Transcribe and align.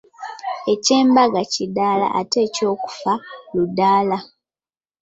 Eky’embaga 0.73 1.41
kidaala 1.53 2.07
ate 2.19 2.37
eky’okufa 2.47 3.13
ludaala. 3.55 4.17